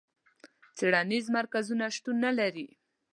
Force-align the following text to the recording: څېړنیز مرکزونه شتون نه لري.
څېړنیز 0.77 1.25
مرکزونه 1.37 1.85
شتون 1.95 2.15
نه 2.25 2.31
لري. 2.39 2.67